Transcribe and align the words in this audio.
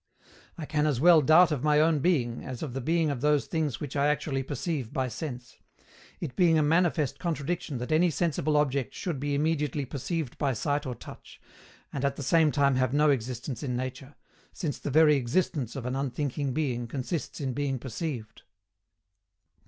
I 0.57 0.65
can 0.65 0.87
as 0.87 0.99
well 0.99 1.21
doubt 1.21 1.51
of 1.51 1.63
my 1.63 1.79
own 1.79 1.99
being 1.99 2.43
as 2.43 2.63
of 2.63 2.73
the 2.73 2.81
being 2.81 3.11
of 3.11 3.21
those 3.21 3.45
things 3.45 3.79
which 3.79 3.95
I 3.95 4.07
actually 4.07 4.41
perceive 4.41 4.91
by 4.91 5.07
sense; 5.07 5.59
it 6.19 6.35
being 6.35 6.57
a 6.57 6.63
manifest 6.63 7.19
contradiction 7.19 7.77
that 7.77 7.91
any 7.91 8.09
sensible 8.09 8.57
object 8.57 8.95
should 8.95 9.19
be 9.19 9.35
immediately 9.35 9.85
perceived 9.85 10.39
by 10.39 10.53
sight 10.53 10.87
or 10.87 10.95
touch, 10.95 11.39
and 11.93 12.03
at 12.03 12.15
the 12.15 12.23
same 12.23 12.51
time 12.51 12.77
have 12.77 12.95
no 12.95 13.11
existence 13.11 13.61
in 13.61 13.75
nature, 13.75 14.15
since 14.51 14.79
the 14.79 14.89
very 14.89 15.15
existence 15.17 15.75
of 15.75 15.85
an 15.85 15.95
unthinking 15.95 16.51
being 16.51 16.87
consists 16.87 17.39
in 17.39 17.53
being 17.53 17.77
perceived. 17.77 18.41